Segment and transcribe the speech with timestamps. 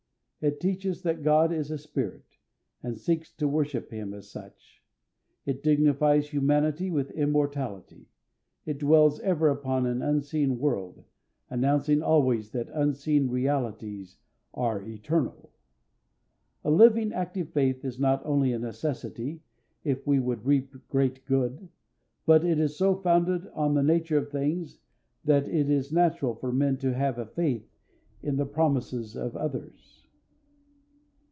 [0.43, 2.39] It teaches that God is a spirit,
[2.81, 4.81] and seeks to worship him as such.
[5.45, 8.07] It dignifies humanity with immortality.
[8.65, 11.03] It dwells ever upon an unseen world,
[11.51, 14.17] announcing always that unseen realities
[14.55, 15.51] are eternal.
[16.63, 19.43] A living, active faith is not only a necessity,
[19.83, 21.69] if we would reap great good,
[22.25, 24.79] but it is so founded on the nature of things
[25.23, 27.69] that it is natural for men to have a faith
[28.23, 29.99] in the promises of others.